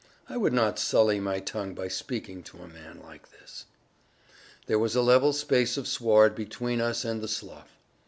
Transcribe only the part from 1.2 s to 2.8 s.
tongue by speaking to a